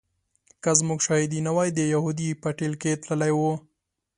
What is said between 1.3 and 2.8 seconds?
نه وای د یهودي په ټېل